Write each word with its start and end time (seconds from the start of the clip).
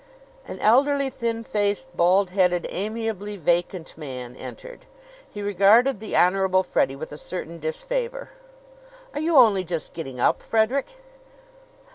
An 0.47 0.57
elderly, 0.61 1.11
thin 1.11 1.43
faced, 1.43 1.95
bald 1.95 2.31
headed, 2.31 2.65
amiably 2.71 3.37
vacant 3.37 3.95
man 3.95 4.35
entered. 4.35 4.87
He 5.29 5.43
regarded 5.43 5.99
the 5.99 6.15
Honorable 6.15 6.63
Freddie 6.63 6.95
with 6.95 7.11
a 7.11 7.19
certain 7.19 7.59
disfavor. 7.59 8.31
"Are 9.13 9.19
you 9.21 9.35
only 9.35 9.63
just 9.63 9.93
getting 9.93 10.19
up, 10.19 10.41
Frederick?" 10.41 10.87